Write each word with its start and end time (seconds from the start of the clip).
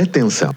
Atenção! 0.00 0.54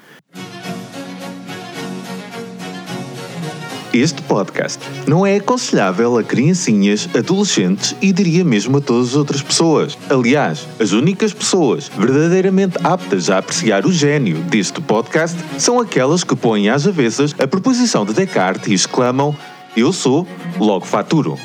Este 3.93 4.21
podcast 4.23 4.83
não 5.07 5.25
é 5.25 5.37
aconselhável 5.37 6.17
a 6.17 6.23
criancinhas, 6.23 7.07
adolescentes 7.15 7.95
e 8.01 8.11
diria 8.11 8.43
mesmo 8.43 8.77
a 8.77 8.81
todas 8.81 9.09
as 9.09 9.15
outras 9.15 9.41
pessoas. 9.41 9.97
Aliás, 10.09 10.67
as 10.81 10.91
únicas 10.91 11.33
pessoas 11.33 11.89
verdadeiramente 11.97 12.77
aptas 12.83 13.29
a 13.29 13.37
apreciar 13.37 13.85
o 13.85 13.93
gênio 13.93 14.37
deste 14.43 14.81
podcast 14.81 15.37
são 15.57 15.79
aquelas 15.79 16.25
que 16.25 16.35
põem 16.35 16.67
às 16.67 16.85
avessas 16.85 17.33
a 17.39 17.47
proposição 17.47 18.05
de 18.05 18.13
Descartes 18.13 18.67
e 18.67 18.73
exclamam: 18.73 19.33
Eu 19.77 19.93
sou, 19.93 20.27
logo 20.59 20.85
faturo. 20.85 21.39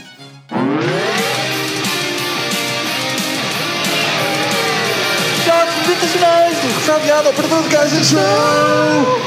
Internacionais 6.80 6.86
do 6.86 6.92
Ressabiado 6.92 7.28
Operador 7.28 7.62
de 7.62 7.68
Caixa 7.68 8.04
Show! 8.04 9.20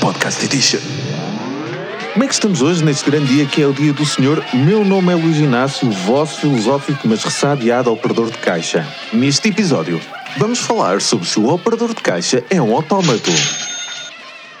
Podcast 0.00 0.44
Edition. 0.44 0.80
Como 2.12 2.24
é 2.24 2.26
que 2.26 2.34
estamos 2.34 2.62
hoje 2.62 2.84
neste 2.84 3.10
grande 3.10 3.26
dia 3.26 3.46
que 3.46 3.62
é 3.62 3.66
o 3.66 3.72
dia 3.72 3.92
do 3.92 4.04
Senhor? 4.04 4.44
Meu 4.52 4.84
nome 4.84 5.12
é 5.12 5.16
Luís 5.16 5.36
Inácio, 5.36 5.90
vosso 5.90 6.40
filosófico 6.40 7.06
mas 7.06 7.22
ressabiado 7.22 7.92
operador 7.92 8.30
de 8.30 8.38
caixa. 8.38 8.86
Neste 9.12 9.48
episódio, 9.48 10.00
vamos 10.36 10.58
falar 10.60 11.00
sobre 11.00 11.26
se 11.26 11.38
o 11.38 11.48
operador 11.52 11.94
de 11.94 12.02
caixa 12.02 12.42
é 12.50 12.60
um 12.60 12.74
autómato. 12.74 13.30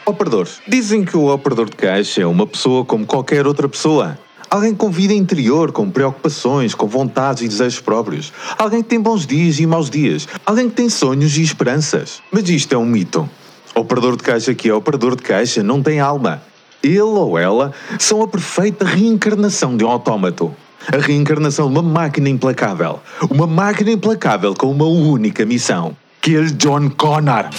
Operador. 0.04 0.48
Dizem 0.66 1.04
que 1.04 1.16
o 1.16 1.32
operador 1.32 1.68
de 1.70 1.76
caixa 1.76 2.22
é 2.22 2.26
uma 2.26 2.46
pessoa 2.46 2.84
como 2.84 3.06
qualquer 3.06 3.46
outra 3.46 3.68
pessoa. 3.68 4.18
Alguém 4.50 4.74
com 4.74 4.90
vida 4.90 5.14
interior, 5.14 5.70
com 5.70 5.88
preocupações, 5.88 6.74
com 6.74 6.88
vontades 6.88 7.44
e 7.44 7.48
desejos 7.48 7.78
próprios. 7.78 8.32
Alguém 8.58 8.82
que 8.82 8.88
tem 8.88 9.00
bons 9.00 9.24
dias 9.24 9.60
e 9.60 9.66
maus 9.66 9.88
dias. 9.88 10.26
Alguém 10.44 10.68
que 10.68 10.74
tem 10.74 10.88
sonhos 10.88 11.38
e 11.38 11.42
esperanças. 11.42 12.20
Mas 12.32 12.48
isto 12.48 12.74
é 12.74 12.76
um 12.76 12.84
mito. 12.84 13.30
O 13.76 13.80
operador 13.80 14.16
de 14.16 14.24
caixa 14.24 14.52
que 14.52 14.68
é 14.68 14.74
operador 14.74 15.14
de 15.14 15.22
caixa 15.22 15.62
não 15.62 15.80
tem 15.80 16.00
alma. 16.00 16.42
Ele 16.82 17.00
ou 17.00 17.38
ela 17.38 17.72
são 17.96 18.22
a 18.22 18.26
perfeita 18.26 18.84
reencarnação 18.84 19.76
de 19.76 19.84
um 19.84 19.88
autómato. 19.88 20.52
A 20.92 20.96
reencarnação 20.96 21.68
de 21.70 21.78
uma 21.78 21.88
máquina 21.88 22.28
implacável. 22.28 22.98
Uma 23.30 23.46
máquina 23.46 23.92
implacável 23.92 24.52
com 24.54 24.72
uma 24.72 24.86
única 24.86 25.46
missão. 25.46 25.96
É 26.26 26.42
John 26.56 26.90
Connor. 26.90 27.50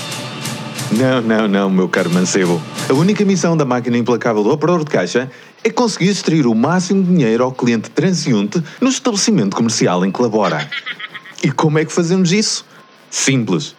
Não, 0.92 1.22
não, 1.22 1.48
não, 1.48 1.70
meu 1.70 1.88
caro 1.88 2.10
mancebo. 2.10 2.62
A 2.90 2.94
única 2.94 3.24
missão 3.24 3.56
da 3.56 3.66
máquina 3.66 3.98
implacável 3.98 4.44
do 4.44 4.52
operador 4.52 4.84
de 4.84 4.92
caixa 4.92 5.30
é 5.64 5.70
conseguir 5.70 6.10
extrair 6.10 6.46
o 6.46 6.56
máximo 6.56 7.04
de 7.04 7.10
dinheiro 7.10 7.44
ao 7.44 7.52
cliente 7.52 7.90
transeunte 7.90 8.62
no 8.80 8.90
estabelecimento 8.90 9.56
comercial 9.56 10.06
em 10.06 10.12
que 10.12 10.22
labora. 10.22 10.68
E 11.44 11.52
como 11.52 11.80
é 11.80 11.86
que 11.86 11.94
fazemos 11.94 12.32
isso? 12.32 12.66
Simples. 13.10 13.76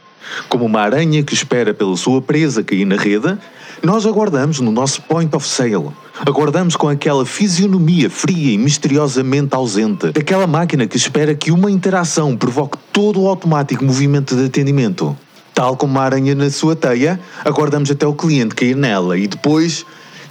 Como 0.49 0.65
uma 0.65 0.81
aranha 0.81 1.23
que 1.23 1.35
espera 1.35 1.75
pela 1.75 1.97
sua 1.97 2.23
presa 2.23 2.63
cair 2.63 2.85
na 2.85 2.97
rede, 2.97 3.37
nós 3.83 4.07
aguardamos 4.07 4.61
no 4.61 4.71
nosso 4.71 5.03
point 5.03 5.35
of 5.35 5.47
sale. 5.47 5.91
Aguardamos 6.25 6.77
com 6.77 6.89
aquela 6.89 7.27
fisionomia 7.27 8.09
fria 8.09 8.53
e 8.53 8.59
misteriosamente 8.59 9.55
ausente 9.55 10.13
daquela 10.13 10.47
máquina 10.47 10.87
que 10.87 10.97
espera 10.97 11.35
que 11.35 11.51
uma 11.51 11.71
interação 11.71 12.37
provoque 12.37 12.79
todo 12.93 13.21
o 13.21 13.29
automático 13.29 13.85
movimento 13.85 14.37
de 14.37 14.45
atendimento. 14.45 15.17
Tal 15.55 15.77
como 15.77 15.93
uma 15.93 16.03
aranha 16.03 16.35
na 16.35 16.51
sua 16.51 16.75
teia, 16.75 17.21
aguardamos 17.45 17.91
até 17.91 18.07
o 18.07 18.15
cliente 18.15 18.55
cair 18.55 18.77
nela 18.77 19.19
e 19.19 19.27
depois. 19.27 19.85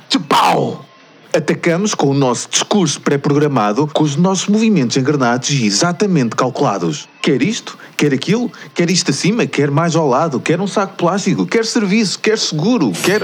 Tchupau! 0.09 0.85
Atacamos 1.33 1.95
com 1.95 2.07
o 2.07 2.13
nosso 2.13 2.49
discurso 2.49 2.99
pré-programado, 2.99 3.87
com 3.87 4.03
os 4.03 4.17
nossos 4.17 4.49
movimentos 4.49 4.97
engrenados 4.97 5.49
e 5.51 5.65
exatamente 5.65 6.35
calculados. 6.35 7.07
Quer 7.21 7.41
isto, 7.41 7.77
quer 7.95 8.13
aquilo, 8.13 8.51
quer 8.73 8.89
isto 8.91 9.11
acima, 9.11 9.45
quer 9.45 9.71
mais 9.71 9.95
ao 9.95 10.09
lado, 10.09 10.41
quer 10.41 10.59
um 10.59 10.67
saco 10.67 10.97
plástico, 10.97 11.45
quer 11.45 11.65
serviço, 11.65 12.19
quer 12.19 12.37
seguro, 12.37 12.91
quer. 12.91 13.21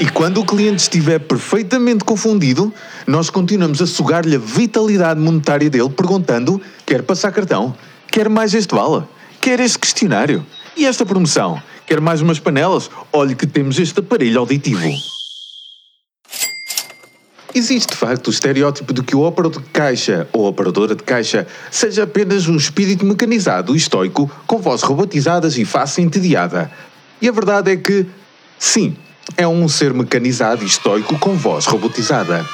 E 0.00 0.06
quando 0.10 0.42
o 0.42 0.44
cliente 0.44 0.82
estiver 0.82 1.18
perfeitamente 1.20 2.04
confundido, 2.04 2.70
nós 3.06 3.30
continuamos 3.30 3.80
a 3.80 3.86
sugar-lhe 3.86 4.36
a 4.36 4.38
vitalidade 4.38 5.18
monetária 5.18 5.70
dele, 5.70 5.88
perguntando: 5.88 6.60
quer 6.84 7.02
passar 7.02 7.32
cartão? 7.32 7.74
Quer 8.08 8.28
mais 8.28 8.52
este 8.52 8.74
vale? 8.74 9.04
Quer 9.40 9.60
este 9.60 9.78
questionário? 9.78 10.44
E 10.76 10.86
esta 10.86 11.06
promoção? 11.06 11.62
Quer 11.86 12.00
mais 12.00 12.20
umas 12.20 12.40
panelas? 12.40 12.90
Olhe 13.12 13.36
que 13.36 13.46
temos 13.46 13.78
este 13.78 14.00
aparelho 14.00 14.40
auditivo. 14.40 14.88
Existe 17.54 17.92
de 17.92 17.96
facto 17.96 18.26
o 18.26 18.30
estereótipo 18.30 18.92
de 18.92 19.00
que 19.04 19.14
o 19.14 19.24
operador 19.24 19.62
de 19.62 19.68
caixa 19.68 20.28
ou 20.32 20.48
operadora 20.48 20.96
de 20.96 21.04
caixa 21.04 21.46
seja 21.70 22.02
apenas 22.02 22.48
um 22.48 22.56
espírito 22.56 23.06
mecanizado 23.06 23.74
e 23.74 23.78
estoico 23.78 24.28
com 24.48 24.58
voz 24.58 24.82
robotizadas 24.82 25.56
e 25.56 25.64
face 25.64 26.02
entediada. 26.02 26.68
E 27.22 27.28
a 27.28 27.32
verdade 27.32 27.70
é 27.70 27.76
que, 27.76 28.06
sim, 28.58 28.96
é 29.36 29.46
um 29.46 29.68
ser 29.68 29.94
mecanizado 29.94 30.64
e 30.64 30.66
estoico 30.66 31.16
com 31.20 31.36
voz 31.36 31.66
robotizada. 31.66 32.44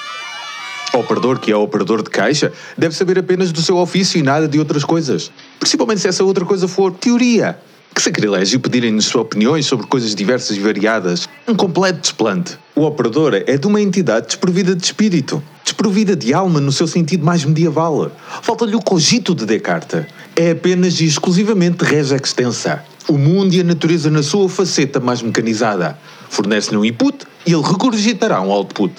O 0.92 0.98
operador 0.98 1.38
que 1.38 1.50
é 1.50 1.56
operador 1.56 2.02
de 2.02 2.10
caixa 2.10 2.52
deve 2.76 2.94
saber 2.94 3.18
apenas 3.18 3.50
do 3.52 3.62
seu 3.62 3.78
ofício 3.78 4.18
e 4.18 4.22
nada 4.22 4.46
de 4.46 4.58
outras 4.58 4.84
coisas. 4.84 5.32
Principalmente 5.58 6.02
se 6.02 6.08
essa 6.08 6.22
outra 6.24 6.44
coisa 6.44 6.68
for 6.68 6.92
teoria. 6.92 7.58
Que 7.94 8.00
sacrilégio 8.00 8.60
pedirem-nos 8.60 9.06
suas 9.06 9.24
opiniões 9.24 9.66
sobre 9.66 9.86
coisas 9.86 10.14
diversas 10.14 10.56
e 10.56 10.60
variadas. 10.60 11.28
Um 11.46 11.54
completo 11.54 12.00
desplante. 12.00 12.58
O 12.74 12.82
operador 12.82 13.34
é 13.34 13.58
de 13.58 13.66
uma 13.66 13.80
entidade 13.80 14.26
desprovida 14.26 14.74
de 14.74 14.84
espírito, 14.84 15.42
desprovida 15.64 16.16
de 16.16 16.32
alma 16.32 16.60
no 16.60 16.72
seu 16.72 16.86
sentido 16.86 17.24
mais 17.24 17.44
medieval. 17.44 18.10
Falta-lhe 18.42 18.74
o 18.74 18.80
cogito 18.80 19.34
de 19.34 19.44
Descartes. 19.44 20.06
É 20.34 20.52
apenas 20.52 21.00
e 21.00 21.04
exclusivamente 21.04 21.84
res 21.84 22.10
extensa. 22.12 22.82
O 23.08 23.18
mundo 23.18 23.54
e 23.54 23.60
a 23.60 23.64
natureza 23.64 24.08
na 24.10 24.22
sua 24.22 24.48
faceta 24.48 25.00
mais 25.00 25.20
mecanizada. 25.20 25.98
Fornece-lhe 26.28 26.76
um 26.76 26.84
input 26.84 27.26
e 27.44 27.52
ele 27.52 27.62
regurgitará 27.62 28.40
um 28.40 28.50
output. 28.50 28.94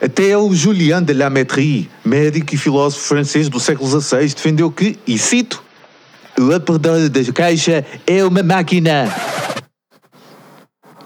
Até 0.00 0.36
o 0.36 0.52
Julien 0.52 1.00
de 1.00 1.12
la 1.12 1.30
Métrie, 1.30 1.88
médico 2.04 2.56
e 2.56 2.58
filósofo 2.58 3.04
francês 3.04 3.48
do 3.48 3.60
século 3.60 3.88
XVI, 3.88 4.34
defendeu 4.34 4.68
que, 4.68 4.98
e 5.06 5.16
cito, 5.16 5.62
o 6.38 6.54
operador 6.54 7.08
da 7.08 7.32
caixa 7.32 7.84
é 8.06 8.24
uma 8.24 8.42
máquina. 8.42 9.12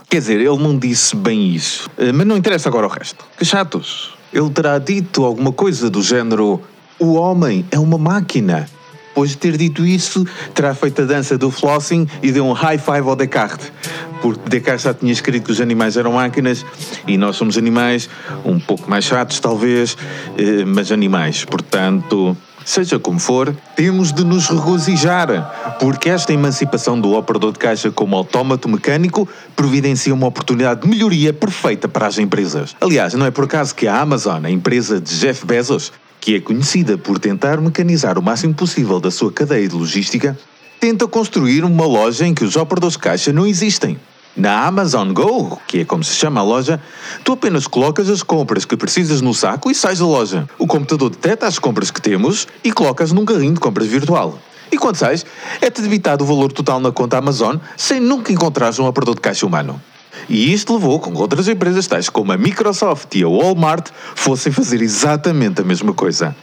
Quer 0.09 0.21
dizer, 0.21 0.41
ele 0.41 0.59
não 0.59 0.79
disse 0.79 1.17
bem 1.17 1.55
isso. 1.55 1.91
Eh, 1.99 2.13
Mas 2.13 2.27
não 2.27 2.37
interessa 2.37 2.69
agora 2.69 2.87
o 2.87 2.91
resto. 2.91 3.25
Que 3.37 3.45
chatos. 3.45 4.15
Ele 4.33 4.49
terá 4.51 4.79
dito 4.79 5.25
alguma 5.25 5.53
coisa 5.53 5.91
do 5.91 6.03
género: 6.03 6.63
o 6.99 7.15
homem 7.15 7.67
é 7.71 7.79
uma 7.79 7.99
máquina. 7.99 8.69
Depois 9.09 9.31
de 9.31 9.39
ter 9.39 9.57
dito 9.57 9.85
isso, 9.85 10.27
terá 10.55 10.75
feito 10.75 11.01
a 11.01 11.05
dança 11.07 11.39
do 11.39 11.51
flossing 11.51 12.07
e 12.23 12.31
deu 12.31 12.47
um 12.47 12.53
high 12.53 12.77
five 12.77 13.09
ao 13.09 13.17
Descartes. 13.17 13.73
Porque 14.21 14.47
Descartes 14.47 14.85
já 14.85 14.93
tinha 14.93 15.11
escrito 15.11 15.45
que 15.45 15.53
os 15.53 15.61
animais 15.61 15.97
eram 15.97 16.13
máquinas 16.13 16.67
e 17.07 17.17
nós 17.17 17.37
somos 17.37 17.57
animais, 17.57 18.11
um 18.45 18.61
pouco 18.61 18.91
mais 18.91 19.07
chatos 19.07 19.41
talvez, 19.41 19.97
eh, 20.37 20.67
mas 20.67 20.93
animais. 20.93 21.47
Portanto, 21.47 22.37
Seja 22.67 22.99
como 22.99 23.21
for, 23.21 23.57
temos 23.77 24.13
de 24.13 24.25
nos 24.25 24.49
regozijar, 24.49 25.77
porque 25.79 26.11
esta 26.11 26.33
emancipação 26.33 27.01
do 27.01 27.13
operador 27.13 27.53
de 27.53 27.61
caixa 27.61 27.93
como 27.93 28.17
autómato 28.17 28.69
mecânico 28.69 29.29
providencia 29.55 30.13
uma 30.13 30.27
oportunidade 30.27 30.81
de 30.81 30.89
melhoria 30.89 31.33
perfeita 31.33 31.87
para 31.87 32.09
as 32.09 32.19
empresas. 32.19 32.75
Aliás, 32.81 33.15
não 33.15 33.25
é 33.25 33.31
por 33.31 33.45
acaso 33.45 33.73
que 33.73 33.87
a 33.87 34.01
Amazon, 34.01 34.45
a 34.45 34.51
empresa 34.51 35.01
de 35.01 35.17
Jeff 35.17 35.47
Bezos, 35.47 35.93
que 36.21 36.35
é 36.35 36.41
conhecida 36.41 36.99
por 36.99 37.21
tentar 37.21 37.61
mecanizar 37.61 38.19
o 38.19 38.23
máximo 38.23 38.53
possível 38.53 38.99
da 38.99 39.13
sua 39.13 39.31
cadeia 39.31 39.69
de 39.69 39.75
logística, 39.77 40.37
tenta 40.81 41.07
construir 41.07 41.63
uma 41.63 41.87
loja 41.87 42.27
em 42.27 42.35
que 42.35 42.45
os 42.45 42.57
operadores 42.57 42.95
de 42.95 42.99
caixa 42.99 43.33
não 43.33 43.47
existem. 43.47 43.97
Na 44.37 44.67
Amazon 44.67 45.15
Go, 45.15 45.59
que 45.67 45.81
é 45.81 45.85
como 45.87 46.05
se 46.05 46.15
chama 46.15 46.41
a 46.41 46.45
loja, 46.45 46.79
tu 47.25 47.33
apenas 47.33 47.67
colocas 47.67 48.11
as 48.11 48.23
compras 48.23 48.67
que 48.67 48.77
precisas 48.77 49.23
no 49.23 49.33
saco 49.33 49.71
e 49.71 49.75
sais 49.75 49.99
da 49.99 50.05
loja. 50.05 50.47
O 50.59 50.67
computador 50.67 51.09
detecta 51.09 51.47
as 51.47 51.59
compras 51.59 51.91
que 51.91 52.03
temos 52.03 52.47
e 52.63 52.71
colocas 52.71 53.13
num 53.13 53.25
carrinho 53.25 53.55
de 53.55 53.61
compras 53.61 53.87
virtual. 53.87 54.39
E 54.71 54.77
quando 54.77 54.97
sais, 54.97 55.25
é-te 55.61 55.81
debitado 55.81 56.23
o 56.23 56.27
valor 56.27 56.53
total 56.53 56.79
na 56.81 56.93
conta 56.93 57.17
Amazon 57.17 57.57
sem 57.79 57.99
nunca 57.99 58.31
encontrares 58.31 58.79
um 58.79 58.87
operador 58.87 59.15
de 59.15 59.23
caixa 59.23 59.47
humano. 59.47 59.81
E 60.29 60.53
isto 60.53 60.75
levou 60.75 61.01
com 61.01 61.13
que 61.13 61.19
outras 61.19 61.49
empresas 61.49 61.87
tais 61.87 62.11
como 62.11 62.31
a 62.33 62.37
Microsoft 62.37 63.15
e 63.15 63.23
a 63.23 63.29
Walmart 63.29 63.89
fossem 64.15 64.53
fazer 64.53 64.83
exatamente 64.83 65.63
a 65.63 65.65
mesma 65.65 65.95
coisa. 65.95 66.37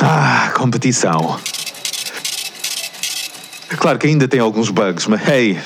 Ah, 0.00 0.50
competição. 0.56 1.38
Claro 3.78 3.98
que 3.98 4.06
ainda 4.06 4.28
tem 4.28 4.40
alguns 4.40 4.70
bugs, 4.70 5.06
mas 5.06 5.26
hey, 5.28 5.58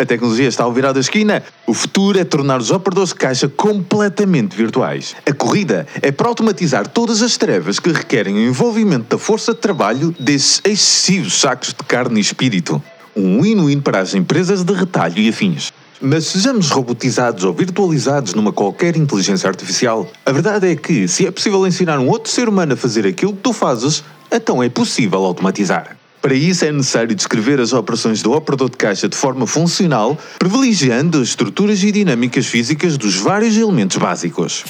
a 0.00 0.04
tecnologia 0.04 0.48
está 0.48 0.64
ao 0.64 0.72
virar 0.72 0.92
da 0.92 1.00
esquina. 1.00 1.42
O 1.66 1.74
futuro 1.74 2.18
é 2.18 2.24
tornar 2.24 2.60
os 2.60 2.70
operadores 2.70 3.10
de 3.10 3.16
caixa 3.16 3.48
completamente 3.48 4.56
virtuais. 4.56 5.14
A 5.26 5.32
corrida 5.32 5.86
é 6.00 6.12
para 6.12 6.28
automatizar 6.28 6.86
todas 6.88 7.22
as 7.22 7.36
tarefas 7.36 7.78
que 7.78 7.90
requerem 7.90 8.34
o 8.36 8.48
envolvimento 8.48 9.06
da 9.10 9.18
força 9.18 9.52
de 9.52 9.60
trabalho 9.60 10.14
desses 10.18 10.60
excessivos 10.64 11.40
sacos 11.40 11.68
de 11.68 11.84
carne 11.86 12.18
e 12.18 12.20
espírito. 12.20 12.82
Um 13.16 13.42
win-win 13.42 13.80
para 13.80 14.00
as 14.00 14.14
empresas 14.14 14.62
de 14.62 14.72
retalho 14.72 15.18
e 15.18 15.28
afins. 15.28 15.72
Mas 16.00 16.26
sejamos 16.26 16.70
robotizados 16.70 17.44
ou 17.44 17.52
virtualizados 17.52 18.32
numa 18.32 18.52
qualquer 18.52 18.96
inteligência 18.96 19.48
artificial, 19.48 20.10
a 20.24 20.32
verdade 20.32 20.70
é 20.70 20.74
que, 20.74 21.06
se 21.06 21.26
é 21.26 21.30
possível 21.30 21.66
ensinar 21.66 21.98
um 21.98 22.08
outro 22.08 22.30
ser 22.30 22.48
humano 22.48 22.72
a 22.72 22.76
fazer 22.76 23.06
aquilo 23.06 23.34
que 23.34 23.42
tu 23.42 23.52
fazes, 23.52 24.02
então 24.32 24.62
é 24.62 24.70
possível 24.70 25.22
automatizar. 25.24 25.99
Para 26.20 26.34
isso 26.34 26.66
é 26.66 26.72
necessário 26.72 27.14
descrever 27.14 27.60
as 27.60 27.72
operações 27.72 28.22
do 28.22 28.32
operador 28.32 28.68
de 28.68 28.76
caixa 28.76 29.08
de 29.08 29.16
forma 29.16 29.46
funcional, 29.46 30.18
privilegiando 30.38 31.18
as 31.18 31.28
estruturas 31.28 31.82
e 31.82 31.90
dinâmicas 31.90 32.46
físicas 32.46 32.98
dos 32.98 33.16
vários 33.16 33.56
elementos 33.56 33.96
básicos. 33.96 34.64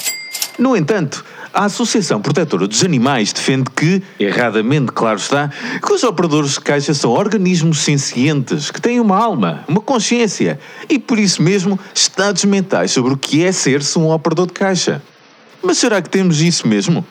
No 0.57 0.77
entanto, 0.77 1.25
a 1.53 1.65
Associação 1.65 2.21
Protetora 2.21 2.67
dos 2.67 2.85
Animais 2.85 3.33
defende 3.33 3.69
que, 3.75 4.01
erradamente 4.17 4.93
claro 4.93 5.17
está, 5.17 5.51
que 5.85 5.91
os 5.91 6.03
operadores 6.03 6.51
de 6.53 6.61
caixa 6.61 6.93
são 6.93 7.11
organismos 7.11 7.79
sencientes, 7.79 8.71
que 8.71 8.81
têm 8.81 9.01
uma 9.01 9.17
alma, 9.17 9.65
uma 9.67 9.81
consciência 9.81 10.57
e, 10.89 10.97
por 10.97 11.19
isso 11.19 11.41
mesmo, 11.41 11.77
estados 11.93 12.45
mentais 12.45 12.91
sobre 12.91 13.13
o 13.13 13.17
que 13.17 13.43
é 13.43 13.51
ser-se 13.51 13.99
um 13.99 14.09
operador 14.09 14.47
de 14.47 14.53
caixa. 14.53 15.01
Mas 15.61 15.77
será 15.77 16.01
que 16.01 16.09
temos 16.09 16.41
isso 16.41 16.65
mesmo? 16.65 17.05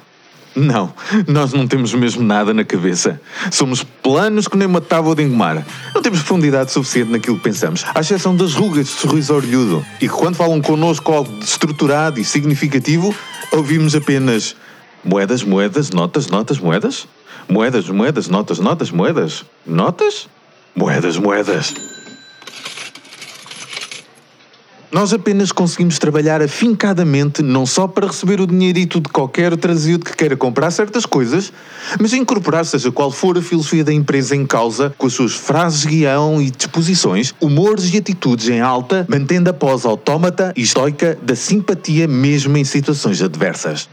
Não, 0.55 0.93
nós 1.29 1.52
não 1.52 1.67
temos 1.67 1.94
mesmo 1.94 2.23
nada 2.23 2.52
na 2.52 2.64
cabeça. 2.64 3.20
Somos 3.50 3.85
planos 3.85 4.49
que 4.49 4.56
nem 4.56 4.67
uma 4.67 4.81
tábua 4.81 5.14
de 5.14 5.23
engomar. 5.23 5.64
Não 5.94 6.02
temos 6.02 6.20
profundidade 6.20 6.73
suficiente 6.73 7.11
naquilo 7.11 7.37
que 7.37 7.44
pensamos, 7.44 7.85
à 7.94 8.00
exceção 8.00 8.35
das 8.35 8.55
rugas 8.55 8.87
de 8.87 8.93
sorriso 8.93 9.35
orlhudo. 9.35 9.85
E 10.00 10.08
que 10.08 10.14
quando 10.14 10.35
falam 10.35 10.61
connosco 10.61 11.12
algo 11.12 11.32
estruturado 11.41 12.19
e 12.19 12.25
significativo, 12.25 13.14
ouvimos 13.52 13.94
apenas 13.94 14.56
moedas, 15.05 15.43
moedas, 15.43 15.91
notas, 15.91 16.26
notas, 16.26 16.58
moedas? 16.58 17.06
Moedas, 17.49 17.88
moedas, 17.88 18.29
notas, 18.29 18.58
notas, 18.58 18.91
moedas? 18.91 19.44
Notas? 19.67 20.29
Moedas, 20.75 21.17
moedas. 21.17 21.75
Nós 24.92 25.12
apenas 25.12 25.52
conseguimos 25.52 26.00
trabalhar 26.00 26.42
afincadamente 26.42 27.42
não 27.42 27.64
só 27.64 27.87
para 27.87 28.08
receber 28.08 28.40
o 28.40 28.46
dinheirito 28.46 29.00
de 29.00 29.08
qualquer 29.08 29.56
trazido 29.56 30.04
que 30.04 30.16
queira 30.16 30.37
comprar 30.37 30.69
certas 30.72 31.06
coisas, 31.06 31.52
mas 32.00 32.12
incorporar 32.12 32.64
seja 32.64 32.90
qual 32.90 33.12
for 33.12 33.38
a 33.38 33.42
filosofia 33.42 33.84
da 33.84 33.92
empresa 33.92 34.34
em 34.34 34.44
causa, 34.44 34.92
com 34.98 35.06
as 35.06 35.12
suas 35.12 35.32
frases 35.34 35.84
guião 35.84 36.42
e 36.42 36.50
disposições, 36.50 37.32
humores 37.40 37.94
e 37.94 37.98
atitudes 37.98 38.48
em 38.48 38.60
alta, 38.60 39.06
mantendo 39.08 39.48
a 39.48 39.52
pós 39.52 39.84
autómata 39.84 40.52
e 40.56 40.62
estoica 40.62 41.16
da 41.22 41.37
simpatia 41.37 42.08
mesmo 42.08 42.56
em 42.56 42.64
situações 42.64 43.22
adversas. 43.22 43.88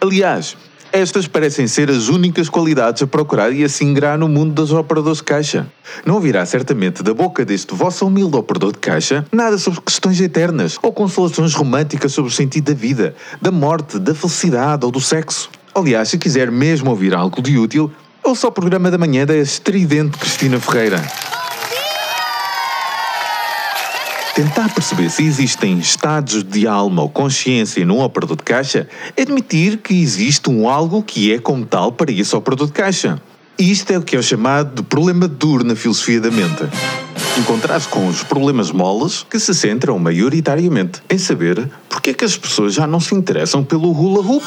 Aliás, 0.00 0.56
estas 0.94 1.26
parecem 1.26 1.66
ser 1.66 1.90
as 1.90 2.08
únicas 2.08 2.48
qualidades 2.48 3.02
a 3.02 3.06
procurar 3.06 3.52
e 3.52 3.64
a 3.64 3.68
se 3.68 3.84
ingrar 3.84 4.16
no 4.16 4.28
mundo 4.28 4.54
dos 4.54 4.70
operadores 4.72 5.18
de 5.18 5.24
caixa. 5.24 5.66
Não 6.06 6.20
virá 6.20 6.46
certamente 6.46 7.02
da 7.02 7.12
boca 7.12 7.44
deste 7.44 7.74
vosso 7.74 8.06
humilde 8.06 8.36
operador 8.36 8.72
de 8.72 8.78
caixa 8.78 9.26
nada 9.32 9.58
sobre 9.58 9.80
questões 9.80 10.20
eternas 10.20 10.78
ou 10.80 10.92
consolações 10.92 11.52
românticas 11.52 12.12
sobre 12.12 12.30
o 12.30 12.34
sentido 12.34 12.72
da 12.72 12.78
vida, 12.78 13.14
da 13.42 13.50
morte, 13.50 13.98
da 13.98 14.14
felicidade 14.14 14.84
ou 14.84 14.92
do 14.92 15.00
sexo. 15.00 15.50
Aliás, 15.74 16.10
se 16.10 16.16
quiser 16.16 16.52
mesmo 16.52 16.90
ouvir 16.90 17.12
algo 17.12 17.42
de 17.42 17.58
útil, 17.58 17.90
ouça 18.22 18.46
o 18.46 18.52
programa 18.52 18.88
da 18.88 18.96
manhã 18.96 19.26
da 19.26 19.36
estridente 19.36 20.16
Cristina 20.16 20.60
Ferreira. 20.60 21.02
Tentar 24.34 24.68
perceber 24.74 25.08
se 25.10 25.22
existem 25.22 25.78
estados 25.78 26.42
de 26.42 26.66
alma 26.66 27.02
ou 27.02 27.08
consciência 27.08 27.86
num 27.86 28.00
operador 28.00 28.36
de 28.36 28.42
caixa 28.42 28.88
é 29.16 29.22
admitir 29.22 29.76
que 29.76 29.94
existe 29.94 30.50
um 30.50 30.68
algo 30.68 31.04
que 31.04 31.32
é 31.32 31.38
como 31.38 31.64
tal 31.64 31.92
para 31.92 32.10
esse 32.10 32.34
operador 32.34 32.66
de 32.66 32.72
caixa. 32.72 33.22
Isto 33.56 33.92
é 33.92 33.98
o 33.98 34.02
que 34.02 34.16
é 34.16 34.22
chamado 34.22 34.74
de 34.74 34.82
problema 34.82 35.28
duro 35.28 35.62
na 35.62 35.76
filosofia 35.76 36.20
da 36.20 36.32
mente. 36.32 36.64
Encontrar-se 37.38 37.88
com 37.88 38.06
os 38.06 38.22
problemas 38.22 38.70
moles 38.70 39.26
que 39.28 39.40
se 39.40 39.52
centram 39.54 39.98
maioritariamente 39.98 41.02
em 41.10 41.18
saber 41.18 41.68
porque 41.88 42.10
é 42.10 42.14
que 42.14 42.24
as 42.24 42.36
pessoas 42.36 42.74
já 42.74 42.86
não 42.86 43.00
se 43.00 43.14
interessam 43.14 43.64
pelo 43.64 43.90
hula 43.90 44.20
hoop. 44.20 44.44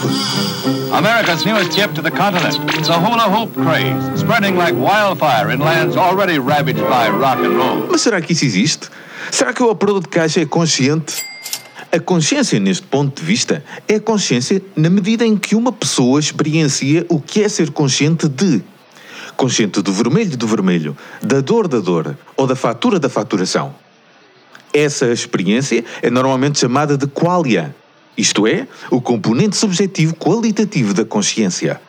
America's 0.93 1.43
newest 1.43 1.73
gift 1.73 1.95
to 1.95 2.01
the 2.01 2.11
continent. 2.11 2.55
It's 2.77 2.89
a 2.89 2.97
hula 2.97 3.27
hoop 3.27 3.53
craze, 3.53 4.19
spreading 4.19 4.55
like 4.55 4.73
wildfire 4.77 5.51
in 5.53 5.59
lands 5.59 5.97
already 5.97 6.39
ravaged 6.39 6.81
by 6.83 7.09
rock 7.09 7.43
and 7.45 7.57
roll. 7.57 7.87
Mas 7.91 8.01
será 8.01 8.21
que 8.21 8.33
isso 8.33 8.45
existe? 8.45 8.89
Será 9.31 9.53
que 9.53 9.61
o 9.61 9.69
operador 9.69 10.01
de 10.01 10.07
caixa 10.07 10.39
é 10.39 10.45
consciente? 10.45 11.25
A 11.91 11.99
consciência, 11.99 12.59
neste 12.59 12.85
ponto 12.85 13.21
de 13.21 13.25
vista, 13.25 13.63
é 13.87 13.95
a 13.95 13.99
consciência 13.99 14.61
na 14.75 14.89
medida 14.89 15.25
em 15.25 15.35
que 15.35 15.55
uma 15.55 15.71
pessoa 15.71 16.19
experiencia 16.19 17.05
o 17.09 17.19
que 17.19 17.43
é 17.43 17.49
ser 17.49 17.71
consciente 17.71 18.27
de. 18.29 18.61
Consciente 19.37 19.81
do 19.81 19.93
vermelho 19.93 20.35
do 20.35 20.47
vermelho, 20.47 20.97
da 21.21 21.39
dor 21.39 21.67
da 21.67 21.79
dor 21.79 22.17
ou 22.35 22.47
da 22.47 22.55
fatura 22.55 22.99
da 22.99 23.07
faturação. 23.07 23.73
Essa 24.73 25.11
experiência 25.11 25.85
é 26.01 26.09
normalmente 26.09 26.59
chamada 26.59 26.97
de 26.97 27.07
qualia, 27.07 27.73
isto 28.17 28.47
é, 28.47 28.67
o 28.89 28.99
componente 28.99 29.55
subjetivo 29.55 30.15
qualitativo 30.15 30.91
da 30.93 31.05
consciência. 31.05 31.79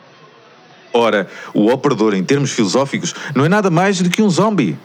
Ora, 0.93 1.27
o 1.55 1.71
operador, 1.71 2.15
em 2.15 2.23
termos 2.23 2.50
filosóficos, 2.50 3.15
não 3.35 3.45
é 3.45 3.49
nada 3.49 3.71
mais 3.71 4.00
do 4.00 4.11
que 4.11 4.23
um 4.23 4.29
zombie. 4.29 4.77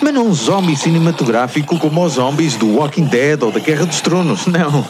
Mas 0.00 0.14
não 0.14 0.28
um 0.28 0.34
zombie 0.34 0.76
cinematográfico 0.76 1.78
como 1.78 2.04
os 2.04 2.14
zombies 2.14 2.56
do 2.56 2.76
Walking 2.76 3.06
Dead 3.06 3.42
ou 3.42 3.50
da 3.50 3.58
Guerra 3.58 3.86
dos 3.86 4.00
Tronos. 4.00 4.46
Não. 4.46 4.86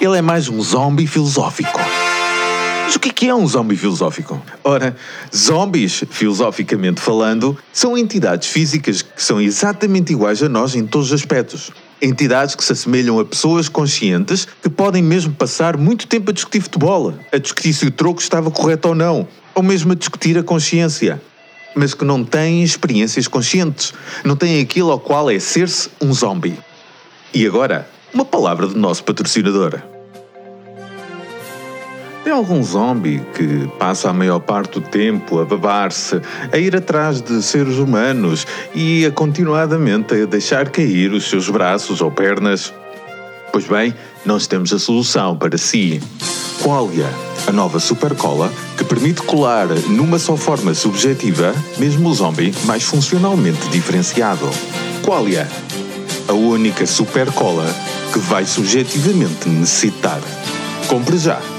Ele 0.00 0.16
é 0.16 0.22
mais 0.22 0.48
um 0.48 0.60
zombie 0.62 1.06
filosófico. 1.06 1.80
Mas 2.86 2.94
o 2.94 3.00
que 3.00 3.26
é 3.26 3.34
um 3.34 3.44
zombie 3.44 3.76
filosófico? 3.76 4.40
Ora, 4.62 4.94
zombies, 5.34 6.04
filosoficamente 6.08 7.00
falando, 7.00 7.58
são 7.72 7.98
entidades 7.98 8.46
físicas 8.46 9.02
que 9.02 9.20
são 9.20 9.40
exatamente 9.40 10.12
iguais 10.12 10.40
a 10.40 10.48
nós 10.48 10.76
em 10.76 10.86
todos 10.86 11.08
os 11.08 11.12
aspectos. 11.12 11.72
Entidades 12.00 12.54
que 12.54 12.62
se 12.62 12.70
assemelham 12.70 13.18
a 13.18 13.24
pessoas 13.24 13.68
conscientes 13.68 14.46
que 14.62 14.68
podem 14.68 15.02
mesmo 15.02 15.32
passar 15.34 15.76
muito 15.76 16.06
tempo 16.06 16.30
a 16.30 16.32
discutir 16.32 16.60
futebol, 16.60 17.12
a 17.32 17.38
discutir 17.38 17.74
se 17.74 17.86
o 17.86 17.90
troco 17.90 18.20
estava 18.20 18.52
correto 18.52 18.86
ou 18.86 18.94
não, 18.94 19.26
ou 19.52 19.64
mesmo 19.64 19.90
a 19.90 19.96
discutir 19.96 20.38
a 20.38 20.44
consciência 20.44 21.20
mas 21.74 21.92
que 21.92 22.06
não 22.06 22.24
têm 22.24 22.62
experiências 22.62 23.28
conscientes, 23.28 23.92
não 24.24 24.34
têm 24.34 24.62
aquilo 24.62 24.92
ao 24.92 24.98
qual 24.98 25.28
é 25.28 25.38
ser-se 25.38 25.90
um 26.00 26.10
zombie. 26.10 26.58
E 27.34 27.46
agora, 27.46 27.86
uma 28.14 28.24
palavra 28.24 28.66
do 28.66 28.78
nosso 28.78 29.04
patrocinador. 29.04 29.95
Tem 32.26 32.32
algum 32.32 32.60
zombie 32.60 33.22
que 33.36 33.68
passa 33.78 34.10
a 34.10 34.12
maior 34.12 34.40
parte 34.40 34.80
do 34.80 34.80
tempo 34.80 35.38
a 35.38 35.44
babar-se, 35.44 36.20
a 36.52 36.58
ir 36.58 36.74
atrás 36.74 37.22
de 37.22 37.40
seres 37.40 37.76
humanos 37.76 38.44
e 38.74 39.06
a 39.06 39.12
continuadamente 39.12 40.12
a 40.12 40.26
deixar 40.26 40.68
cair 40.68 41.12
os 41.12 41.30
seus 41.30 41.48
braços 41.48 42.00
ou 42.00 42.10
pernas? 42.10 42.74
Pois 43.52 43.68
bem, 43.68 43.94
nós 44.24 44.48
temos 44.48 44.72
a 44.72 44.78
solução 44.80 45.36
para 45.36 45.56
si. 45.56 46.02
Qualia, 46.64 47.08
a 47.46 47.52
nova 47.52 47.78
super 47.78 48.12
cola 48.16 48.52
que 48.76 48.82
permite 48.82 49.22
colar 49.22 49.68
numa 49.88 50.18
só 50.18 50.36
forma 50.36 50.74
subjetiva, 50.74 51.54
mesmo 51.78 52.08
o 52.08 52.12
zombie 52.12 52.52
mais 52.64 52.82
funcionalmente 52.82 53.68
diferenciado. 53.68 54.50
Qualia, 55.04 55.48
a 56.26 56.32
única 56.32 56.86
super 56.88 57.30
cola 57.30 57.72
que 58.12 58.18
vai 58.18 58.44
subjetivamente 58.44 59.48
necessitar. 59.48 60.20
Compre 60.88 61.18
já! 61.18 61.55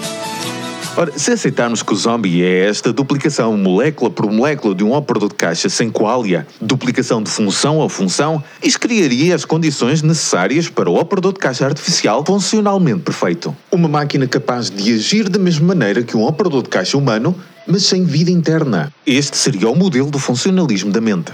Ora, 1.00 1.12
se 1.16 1.32
aceitarmos 1.32 1.84
que 1.84 1.94
o 1.94 1.96
zombie 1.96 2.42
é 2.42 2.68
esta 2.68 2.92
duplicação 2.92 3.56
molécula 3.56 4.10
por 4.10 4.32
molécula 4.32 4.74
de 4.74 4.84
um 4.84 4.96
operador 4.96 5.30
de 5.30 5.36
caixa 5.36 5.70
sem 5.70 5.92
qualia, 5.92 6.48
duplicação 6.60 7.22
de 7.22 7.30
função 7.30 7.84
a 7.84 7.88
função, 7.88 8.44
isso 8.64 8.80
criaria 8.80 9.36
as 9.36 9.46
condições 9.46 10.02
necessárias 10.02 10.70
para 10.70 10.90
o 10.90 11.00
operador 11.00 11.34
de 11.34 11.40
caixa 11.40 11.68
artificial 11.68 12.26
funcionalmente 12.26 13.02
perfeito. 13.02 13.56
Uma 13.72 13.88
máquina 13.88 14.26
capaz 14.26 14.72
de 14.72 14.92
agir 14.92 15.30
da 15.30 15.38
mesma 15.38 15.68
maneira 15.68 16.02
que 16.02 16.18
um 16.18 16.26
operador 16.26 16.64
de 16.64 16.70
caixa 16.70 16.98
humano, 16.98 17.36
mas 17.68 17.86
sem 17.86 18.04
vida 18.04 18.32
interna. 18.32 18.92
Este 19.06 19.38
seria 19.38 19.70
o 19.70 19.76
modelo 19.76 20.10
do 20.10 20.18
funcionalismo 20.18 20.92
da 20.92 21.00
mente. 21.00 21.34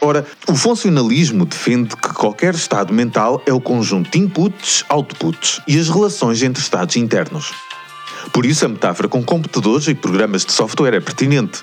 Ora, 0.00 0.26
o 0.48 0.56
funcionalismo 0.56 1.46
defende 1.46 1.94
que 1.94 2.12
qualquer 2.12 2.54
estado 2.54 2.92
mental 2.92 3.40
é 3.46 3.52
o 3.52 3.60
conjunto 3.60 4.10
de 4.10 4.18
inputs, 4.18 4.84
outputs 4.88 5.60
e 5.68 5.78
as 5.78 5.88
relações 5.88 6.42
entre 6.42 6.60
estados 6.60 6.96
internos. 6.96 7.52
Por 8.32 8.46
isso, 8.46 8.64
a 8.64 8.68
metáfora 8.68 9.08
com 9.08 9.22
computadores 9.22 9.88
e 9.88 9.94
programas 9.94 10.44
de 10.44 10.52
software 10.52 10.94
é 10.94 11.00
pertinente. 11.00 11.62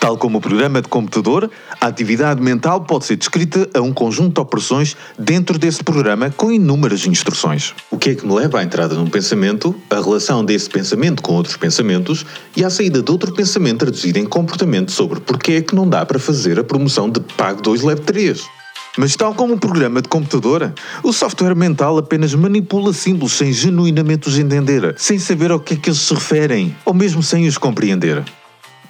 Tal 0.00 0.16
como 0.16 0.38
o 0.38 0.40
programa 0.40 0.80
de 0.80 0.88
computador, 0.88 1.50
a 1.80 1.86
atividade 1.86 2.40
mental 2.40 2.82
pode 2.82 3.06
ser 3.06 3.16
descrita 3.16 3.68
a 3.74 3.80
um 3.80 3.92
conjunto 3.92 4.34
de 4.34 4.40
operações 4.40 4.96
dentro 5.18 5.58
desse 5.58 5.82
programa 5.82 6.30
com 6.30 6.50
inúmeras 6.50 7.06
instruções. 7.06 7.74
O 7.90 7.98
que 7.98 8.10
é 8.10 8.14
que 8.14 8.26
me 8.26 8.34
leva 8.34 8.60
à 8.60 8.62
entrada 8.62 8.94
num 8.94 9.08
pensamento, 9.08 9.74
a 9.90 9.96
relação 9.96 10.44
desse 10.44 10.68
pensamento 10.68 11.22
com 11.22 11.34
outros 11.34 11.56
pensamentos 11.56 12.24
e 12.56 12.64
à 12.64 12.70
saída 12.70 13.02
de 13.02 13.10
outro 13.10 13.32
pensamento 13.32 13.80
traduzido 13.80 14.18
em 14.18 14.24
comportamento 14.24 14.92
sobre 14.92 15.20
porque 15.20 15.52
é 15.52 15.62
que 15.62 15.74
não 15.74 15.88
dá 15.88 16.04
para 16.06 16.18
fazer 16.18 16.58
a 16.58 16.64
promoção 16.64 17.10
de 17.10 17.20
Pago 17.20 17.60
2 17.62 17.82
Leve 17.82 18.00
3. 18.02 18.42
Mas, 18.96 19.16
tal 19.16 19.34
como 19.34 19.54
um 19.54 19.58
programa 19.58 20.00
de 20.00 20.08
computador, 20.08 20.72
o 21.02 21.12
software 21.12 21.56
mental 21.56 21.98
apenas 21.98 22.32
manipula 22.34 22.92
símbolos 22.92 23.32
sem 23.32 23.52
genuinamente 23.52 24.28
os 24.28 24.38
entender, 24.38 24.94
sem 24.96 25.18
saber 25.18 25.50
ao 25.50 25.58
que 25.58 25.74
é 25.74 25.76
que 25.76 25.88
eles 25.88 26.00
se 26.00 26.14
referem, 26.14 26.76
ou 26.84 26.94
mesmo 26.94 27.20
sem 27.20 27.48
os 27.48 27.58
compreender. 27.58 28.22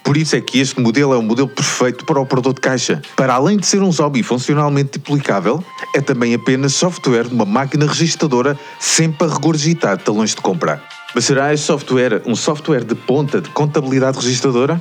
Por 0.03 0.15
isso 0.15 0.35
é 0.35 0.41
que 0.41 0.59
este 0.59 0.79
modelo 0.79 1.15
é 1.15 1.17
o 1.17 1.23
modelo 1.23 1.47
perfeito 1.47 2.05
para 2.05 2.19
o 2.19 2.21
operador 2.21 2.53
de 2.53 2.61
caixa. 2.61 3.01
Para 3.15 3.33
além 3.33 3.57
de 3.57 3.65
ser 3.65 3.81
um 3.81 3.91
zombie 3.91 4.21
funcionalmente 4.21 4.99
duplicável, 4.99 5.63
é 5.95 5.99
também 5.99 6.35
apenas 6.35 6.75
software 6.75 7.27
de 7.27 7.33
uma 7.33 7.45
máquina 7.45 7.87
registradora 7.87 8.55
sempre 8.79 9.25
a 9.25 9.33
regurgitar 9.33 9.97
talões 9.97 10.35
de 10.35 10.41
compra. 10.41 10.83
Mas 11.15 11.25
será 11.25 11.51
este 11.51 11.65
software 11.65 12.21
um 12.27 12.35
software 12.35 12.83
de 12.83 12.93
ponta 12.93 13.41
de 13.41 13.49
contabilidade 13.49 14.17
registradora? 14.17 14.79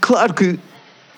Claro 0.00 0.34
que 0.34 0.58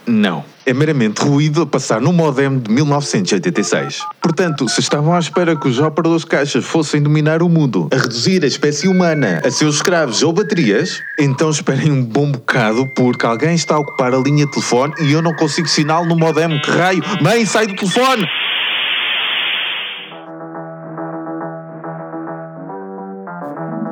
não. 0.06 0.44
É 0.66 0.72
meramente 0.72 1.22
ruído 1.22 1.62
a 1.62 1.66
passar 1.66 2.00
no 2.00 2.12
modem 2.12 2.58
de 2.58 2.70
1986. 2.70 4.00
Portanto, 4.20 4.68
se 4.68 4.80
estavam 4.80 5.14
à 5.14 5.18
espera 5.18 5.56
que 5.56 5.68
os 5.68 5.78
operadores 5.78 6.24
caixas 6.24 6.64
fossem 6.64 7.02
dominar 7.02 7.42
o 7.42 7.48
mundo, 7.48 7.88
a 7.92 7.96
reduzir 7.96 8.42
a 8.44 8.46
espécie 8.46 8.88
humana 8.88 9.42
a 9.44 9.50
seus 9.50 9.76
escravos 9.76 10.22
ou 10.22 10.32
baterias, 10.32 11.00
então 11.18 11.50
esperem 11.50 11.92
um 11.92 12.04
bom 12.04 12.30
bocado 12.30 12.86
porque 12.94 13.26
alguém 13.26 13.54
está 13.54 13.74
a 13.74 13.78
ocupar 13.78 14.14
a 14.14 14.18
linha 14.18 14.46
de 14.46 14.52
telefone 14.52 14.94
e 15.00 15.12
eu 15.12 15.20
não 15.20 15.34
consigo 15.34 15.68
sinal 15.68 16.06
no 16.06 16.16
modem. 16.16 16.60
Que 16.60 16.70
raio! 16.70 17.02
Mãe, 17.20 17.44
sai 17.44 17.66
do 17.66 17.76
telefone! 17.76 18.26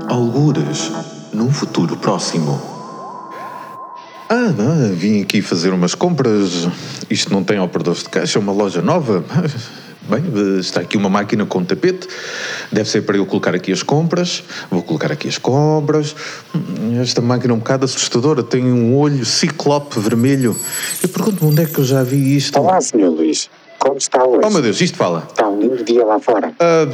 Algures, 0.09 0.93
num 1.33 1.51
futuro 1.51 1.97
próximo. 1.97 2.82
Ah, 4.35 4.91
vim 4.95 5.21
aqui 5.21 5.43
fazer 5.43 5.75
umas 5.75 5.95
compras. 5.95 6.67
Isto 7.11 7.31
não 7.31 7.45
tem 7.45 7.61
operadores 7.61 8.03
de 8.03 8.09
caixa, 8.09 8.39
é 8.39 8.41
uma 8.41 8.51
loja 8.53 8.81
nova. 8.81 9.23
Bem, 10.09 10.59
está 10.59 10.81
aqui 10.81 10.97
uma 10.97 11.11
máquina 11.11 11.45
com 11.45 11.63
tapete. 11.63 12.09
Deve 12.73 12.89
ser 12.89 13.03
para 13.03 13.19
eu 13.19 13.27
colocar 13.27 13.55
aqui 13.55 13.71
as 13.71 13.83
compras. 13.83 14.43
Vou 14.71 14.83
colocar 14.83 15.13
aqui 15.13 15.29
as 15.29 15.37
compras. 15.37 16.17
Hum, 16.55 16.99
Esta 16.99 17.21
máquina 17.21 17.53
é 17.53 17.57
um 17.57 17.59
bocado 17.59 17.85
assustadora. 17.85 18.43
Tem 18.43 18.65
um 18.65 18.97
olho 18.97 19.23
ciclope 19.27 20.01
vermelho. 20.01 20.57
Eu 21.03 21.09
pergunto-me 21.11 21.51
onde 21.53 21.65
é 21.65 21.67
que 21.67 21.79
eu 21.79 21.85
já 21.85 22.03
vi 22.03 22.35
isto. 22.35 22.59
Olá, 22.59 22.81
Sr. 22.81 23.11
Luís. 23.11 23.51
Como 23.79 23.99
está 23.99 24.25
hoje? 24.25 24.41
Oh 24.45 24.51
meu 24.51 24.63
Deus, 24.63 24.81
isto 24.81 24.97
fala. 24.97 25.29
Está 25.29 25.47
um 25.47 25.61
lindo 25.61 25.85
dia 25.85 26.07
lá 26.07 26.19
fora. 26.19 26.55
Ah, 26.59 26.89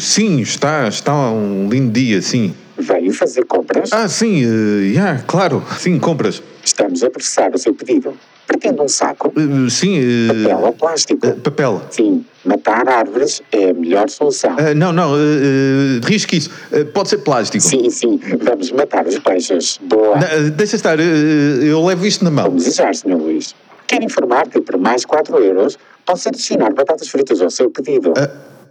sim, 0.00 0.40
está, 0.40 0.86
está 0.86 1.30
um 1.30 1.68
lindo 1.68 1.90
dia, 1.90 2.22
sim. 2.22 2.54
Veio 2.78 3.12
fazer 3.12 3.44
compras? 3.46 3.90
Ah, 3.92 4.08
sim, 4.08 4.42
eh, 4.44 4.92
já, 4.92 5.18
claro. 5.26 5.62
Sim, 5.78 5.98
compras. 5.98 6.42
Estamos 6.64 7.02
a 7.02 7.10
processar 7.10 7.50
o 7.54 7.58
seu 7.58 7.72
pedido. 7.74 8.12
Pretende 8.46 8.80
um 8.80 8.88
saco? 8.88 9.32
Eh, 9.36 9.70
sim, 9.70 9.98
eh, 9.98 10.28
Papel 10.28 10.58
ou 10.66 10.72
plástico? 10.72 11.32
papel. 11.36 11.82
Sim, 11.90 12.24
matar 12.44 12.86
árvores 12.88 13.42
é 13.50 13.70
a 13.70 13.74
melhor 13.74 14.08
solução. 14.10 14.56
Não, 14.76 14.92
não, 14.92 15.12
risque 16.04 16.36
isso. 16.36 16.50
Pode 16.92 17.08
ser 17.08 17.18
plástico. 17.18 17.64
Sim, 17.64 17.88
sim, 17.90 18.20
vamos 18.40 18.70
matar 18.72 19.06
os 19.06 19.18
peixes. 19.18 19.78
Boa. 19.82 20.18
Eh, 20.18 20.50
deixa 20.50 20.76
estar, 20.76 20.98
eu 21.00 21.84
levo 21.84 22.06
isto 22.06 22.24
na 22.24 22.30
mão. 22.30 22.44
Vamos 22.44 22.64
desejar, 22.64 22.94
Sr. 22.94 23.14
Luís. 23.16 23.54
Quero 23.86 24.04
informar 24.04 24.48
que 24.48 24.60
por 24.60 24.76
mais 24.78 25.04
4 25.04 25.38
euros 25.42 25.78
posso 26.04 26.28
adicionar 26.28 26.72
batatas 26.74 27.08
fritas 27.08 27.40
ao 27.40 27.50
seu 27.50 27.70
pedido. 27.70 28.12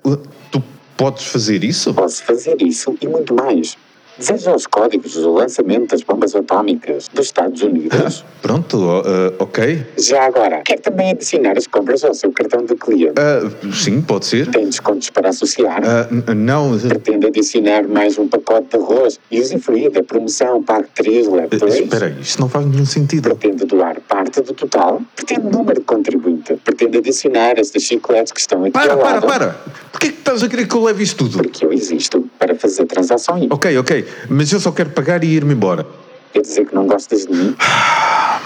Uh, 0.05 0.17
tu 0.51 0.61
podes 0.95 1.25
fazer 1.25 1.63
isso? 1.63 1.93
Posso 1.93 2.23
fazer 2.23 2.61
isso 2.61 2.95
e 3.01 3.07
muito 3.07 3.33
mais. 3.33 3.77
Deseja 4.17 4.55
os 4.55 4.65
códigos 4.65 5.13
do 5.13 5.33
lançamento 5.33 5.89
das 5.91 6.01
bombas 6.01 6.33
atómicas 6.35 7.09
dos 7.13 7.25
Estados 7.25 7.61
Unidos? 7.61 8.23
Pronto, 8.41 8.77
oh, 8.77 9.01
eh, 9.05 9.33
ok. 9.39 9.85
Já 9.97 10.23
agora, 10.25 10.61
quer 10.63 10.79
também 10.79 11.11
adicionar 11.11 11.57
as 11.57 11.67
compras 11.67 12.03
ao 12.03 12.13
seu 12.13 12.31
cartão 12.31 12.63
de 12.63 12.75
cliente? 12.75 13.15
Ah, 13.19 13.41
sim, 13.73 14.01
pode 14.01 14.25
ser. 14.25 14.47
Tem 14.51 14.65
descontos 14.65 15.09
para 15.09 15.29
associar? 15.29 15.81
Ah, 15.83 16.07
n- 16.11 16.33
não, 16.35 16.77
Pretende 16.79 17.27
adicionar 17.27 17.87
mais 17.87 18.17
um 18.17 18.27
pacote 18.27 18.67
de 18.69 18.77
arroz 18.77 19.19
e 19.29 19.41
usufruir 19.41 19.91
da 19.91 20.01
promoção 20.03 20.63
Pague 20.63 20.87
3 20.95 21.27
Leve 21.27 21.55
eh, 21.55 21.57
2? 21.57 21.75
espera 21.75 22.05
aí, 22.05 22.21
isto 22.21 22.39
não 22.39 22.47
faz 22.47 22.65
nenhum 22.65 22.85
sentido. 22.85 23.35
Pretende 23.35 23.65
doar 23.65 23.99
parte 24.01 24.41
do 24.41 24.53
total? 24.53 25.01
Pretende 25.15 25.47
número 25.49 25.79
de 25.79 25.85
contribuinte? 25.85 26.55
Pretende 26.63 26.99
adicionar 26.99 27.59
estas 27.59 27.83
chicletes 27.83 28.31
que 28.31 28.39
estão 28.39 28.61
aqui 28.61 28.71
Para, 28.71 28.95
para, 28.95 29.21
para! 29.21 29.59
Porquê 29.91 30.11
que 30.11 30.19
estás 30.19 30.41
a 30.43 30.47
querer 30.47 30.67
que 30.67 30.75
eu 30.75 30.83
leve 30.83 31.03
isto 31.03 31.17
tudo? 31.25 31.37
Porque 31.37 31.65
eu 31.65 31.73
existo 31.73 32.24
para 32.45 32.55
fazer 32.55 32.85
transações. 32.85 33.47
Ok, 33.49 33.77
ok, 33.77 34.05
mas 34.29 34.51
eu 34.51 34.59
só 34.59 34.71
quero 34.71 34.91
pagar 34.91 35.23
e 35.23 35.27
ir-me 35.27 35.53
embora. 35.53 35.85
Quer 36.31 36.41
dizer 36.41 36.65
que 36.65 36.75
não 36.75 36.85
gostas 36.85 37.25
de 37.25 37.33
mim? 37.33 37.55
Ah, 37.59 38.39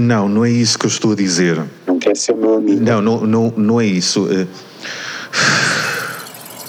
não, 0.00 0.28
não 0.28 0.44
é 0.44 0.50
isso 0.50 0.78
que 0.78 0.86
eu 0.86 0.88
estou 0.88 1.12
a 1.12 1.16
dizer. 1.16 1.60
Não 1.86 1.98
quer 1.98 2.16
ser 2.16 2.34
meu 2.34 2.54
amigo? 2.54 2.80
Não, 2.80 3.02
não, 3.02 3.26
não, 3.26 3.52
não 3.56 3.80
é 3.80 3.86
isso. 3.86 4.28
Eh, 4.30 4.46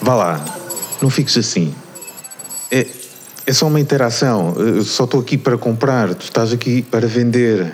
Vá 0.02 0.16
lá, 0.16 0.46
não 1.02 1.10
fiques 1.10 1.38
assim. 1.38 1.74
É, 2.72 2.86
é 3.46 3.54
só 3.54 3.68
uma 3.68 3.80
interação. 3.80 4.56
Eu 4.58 4.84
só 4.84 5.04
estou 5.06 5.20
aqui 5.20 5.38
para 5.38 5.58
comprar, 5.58 6.14
tu 6.16 6.24
estás 6.24 6.52
aqui 6.52 6.82
para 6.82 7.08
vender. 7.08 7.72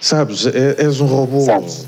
Sabes, 0.00 0.46
é- 0.46 0.76
és 0.82 1.00
um 1.00 1.06
robô. 1.06 1.40
Sabes? 1.40 1.86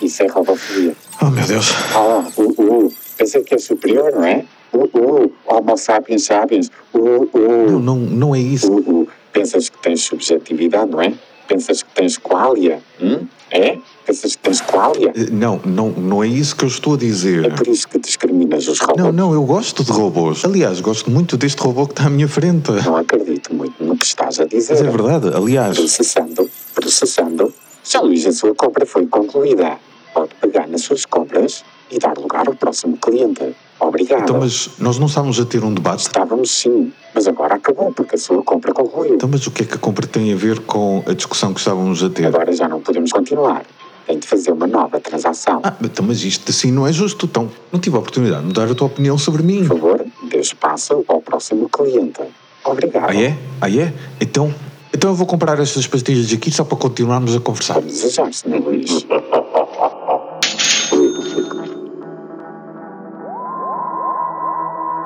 Isso 0.00 0.22
é 0.22 0.26
robofobia. 0.26 0.94
Oh 1.20 1.30
meu 1.30 1.44
Deus. 1.46 1.72
Ah, 1.94 2.24
uh, 2.36 2.86
uh, 2.86 2.94
pensa 3.16 3.40
que 3.40 3.54
é 3.54 3.58
superior, 3.58 4.12
não 4.12 4.24
é? 4.24 4.44
Uh, 4.76 5.24
uh, 5.24 5.32
homo 5.46 5.76
sapiens 5.76 6.24
sapiens. 6.24 6.70
Uh, 6.92 7.28
Não, 7.34 7.76
uh, 7.76 7.80
não, 7.80 7.96
não 7.96 8.34
é 8.34 8.38
isso. 8.40 8.70
uh, 8.72 9.02
uh. 9.02 9.08
Pensas 9.32 9.68
que 9.68 9.78
tens 9.78 10.02
subjetividade, 10.02 10.90
não 10.90 11.00
é? 11.00 11.12
Pensas 11.48 11.82
que 11.82 11.90
tens 11.94 12.18
qualia, 12.18 12.80
hum? 13.00 13.26
É? 13.50 13.78
Pensas 14.04 14.34
que 14.34 14.42
tens 14.42 14.60
qualia? 14.60 15.12
Eh, 15.14 15.30
Não, 15.30 15.60
não, 15.64 15.90
não 15.90 16.24
é 16.24 16.26
isso 16.26 16.56
que 16.56 16.64
eu 16.64 16.68
estou 16.68 16.94
a 16.94 16.96
dizer. 16.96 17.44
É 17.44 17.50
por 17.50 17.68
isso 17.68 17.86
que 17.88 17.98
discriminas 17.98 18.66
os 18.66 18.80
robôs. 18.80 18.98
Não, 18.98 19.12
não, 19.12 19.32
eu 19.32 19.44
gosto 19.44 19.84
de 19.84 19.92
robôs. 19.92 20.44
Aliás, 20.44 20.80
gosto 20.80 21.10
muito 21.10 21.36
deste 21.36 21.60
robô 21.62 21.86
que 21.86 21.92
está 21.92 22.06
à 22.06 22.10
minha 22.10 22.26
frente. 22.26 22.72
Não 22.72 22.96
acredito 22.96 23.54
muito 23.54 23.82
no 23.84 23.96
que 23.96 24.04
estás 24.04 24.40
a 24.40 24.44
dizer. 24.44 24.72
Mas 24.74 24.82
é 24.82 24.90
verdade, 24.90 25.28
aliás. 25.36 25.76
Processando, 25.76 26.50
processando. 26.74 27.54
Já 27.84 28.00
Luís, 28.00 28.26
a 28.26 28.32
sua 28.32 28.54
compra 28.54 28.84
foi 28.84 29.06
concluída. 29.06 29.78
Pode 30.12 30.34
pegar 30.40 30.66
nas 30.66 30.80
suas 30.82 31.04
compras 31.04 31.62
e 31.90 31.98
dar 31.98 32.16
lugar 32.18 32.48
ao 32.48 32.54
próximo 32.54 32.96
cliente. 32.96 33.54
Obrigado. 33.78 34.22
Então, 34.22 34.38
mas 34.40 34.70
nós 34.78 34.98
não 34.98 35.06
estávamos 35.06 35.38
a 35.38 35.44
ter 35.44 35.62
um 35.62 35.72
debate. 35.72 36.00
Estávamos 36.00 36.50
sim, 36.50 36.92
mas 37.14 37.26
agora 37.26 37.54
acabou 37.56 37.92
porque 37.92 38.14
a 38.14 38.18
sua 38.18 38.42
compra 38.42 38.72
concluiu. 38.72 39.14
Então, 39.14 39.28
mas 39.30 39.46
o 39.46 39.50
que 39.50 39.62
é 39.62 39.66
que 39.66 39.74
a 39.74 39.78
compra 39.78 40.06
tem 40.06 40.32
a 40.32 40.36
ver 40.36 40.60
com 40.60 41.02
a 41.06 41.12
discussão 41.12 41.52
que 41.52 41.60
estávamos 41.60 42.02
a 42.02 42.08
ter? 42.08 42.26
Agora 42.26 42.52
já 42.52 42.68
não 42.68 42.80
podemos 42.80 43.12
continuar. 43.12 43.64
Tem 44.06 44.18
de 44.18 44.26
fazer 44.26 44.52
uma 44.52 44.66
nova 44.66 45.00
transação. 45.00 45.60
Ah, 45.64 45.74
então, 45.82 46.04
mas 46.06 46.22
isto 46.22 46.48
assim 46.50 46.70
não 46.70 46.86
é 46.86 46.92
justo. 46.92 47.26
Então, 47.26 47.50
não 47.72 47.80
tive 47.80 47.96
a 47.96 47.98
oportunidade 47.98 48.42
de 48.42 48.46
mudar 48.46 48.70
a 48.70 48.74
tua 48.74 48.86
opinião 48.86 49.18
sobre 49.18 49.42
mim. 49.42 49.66
Por 49.66 49.76
favor, 49.76 50.06
dê 50.22 50.38
espaço 50.38 51.04
ao 51.08 51.20
próximo 51.20 51.68
cliente. 51.68 52.20
Obrigado. 52.64 53.10
Ah, 53.10 53.16
é? 53.16 53.36
Ah, 53.60 53.70
é? 53.70 53.92
Então, 54.20 54.54
então 54.94 55.10
eu 55.10 55.16
vou 55.16 55.26
comprar 55.26 55.58
estas 55.60 55.86
pastilhas 55.86 56.32
aqui 56.32 56.50
só 56.50 56.64
para 56.64 56.78
continuarmos 56.78 57.34
a 57.34 57.40
conversar. 57.40 57.74
Vamos 57.74 57.92
desejar, 57.92 58.32
Sr. 58.32 58.60
Luís. 58.64 59.06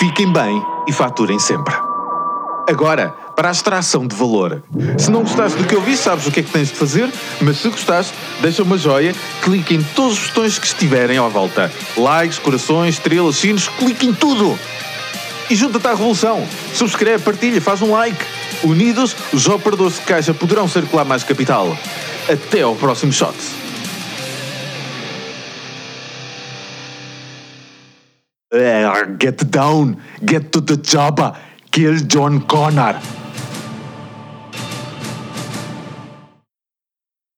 Fiquem 0.01 0.33
bem 0.33 0.65
e 0.89 0.95
faturem 0.95 1.39
sempre. 1.39 1.75
Agora, 2.67 3.15
para 3.37 3.49
a 3.49 3.53
extração 3.53 4.07
de 4.07 4.17
valor. 4.17 4.63
Se 4.97 5.11
não 5.11 5.21
gostaste 5.21 5.59
do 5.59 5.65
que 5.67 5.75
eu 5.75 5.83
vi, 5.83 5.95
sabes 5.95 6.27
o 6.27 6.33
que 6.33 6.41
é 6.41 6.43
que 6.43 6.51
tens 6.51 6.69
de 6.69 6.75
fazer, 6.75 7.13
mas 7.43 7.59
se 7.59 7.69
gostaste, 7.69 8.15
deixa 8.41 8.63
uma 8.63 8.79
joia, 8.79 9.15
clique 9.43 9.75
em 9.75 9.83
todos 9.83 10.19
os 10.19 10.29
botões 10.29 10.59
que 10.59 10.65
estiverem 10.65 11.19
à 11.19 11.29
volta. 11.29 11.71
Likes, 11.99 12.39
corações, 12.39 12.95
estrelas, 12.95 13.37
sinos, 13.37 13.69
clique 13.69 14.07
em 14.07 14.15
tudo! 14.15 14.59
E 15.51 15.55
junta-te 15.55 15.87
à 15.87 15.91
revolução. 15.91 16.49
Subscreve, 16.73 17.23
partilha, 17.23 17.61
faz 17.61 17.83
um 17.83 17.91
like. 17.91 18.25
Unidos, 18.63 19.15
os 19.35 19.49
operadores 19.49 19.97
de 19.97 20.01
caixa 20.01 20.33
poderão 20.33 20.67
circular 20.67 21.05
mais 21.05 21.23
capital. 21.25 21.77
Até 22.27 22.63
ao 22.63 22.75
próximo 22.75 23.13
shot. 23.13 23.37
Get 29.19 29.51
down, 29.51 30.03
get 30.25 30.53
to 30.53 30.61
the 30.61 30.77
chopper, 30.77 31.37
kill 31.71 31.97
John 31.99 32.47
Connor. 32.47 33.01